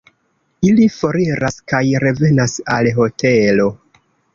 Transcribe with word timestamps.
Ili 0.69 0.87
foriras 0.93 1.59
kaj 1.75 1.85
revenas 2.07 2.59
al 2.79 2.95
hotelo. 3.01 3.75